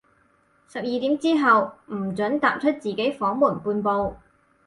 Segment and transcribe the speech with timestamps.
[0.67, 4.15] 十二點之後，唔准踏出自己房門半步